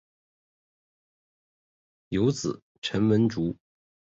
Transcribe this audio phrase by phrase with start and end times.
[2.09, 3.55] 有子陈文烛。